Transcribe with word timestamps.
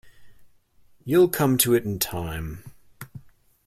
You’ll 1.05 1.29
come 1.29 1.59
to 1.59 1.75
it 1.75 1.83
in 1.85 1.99
time. 1.99 2.63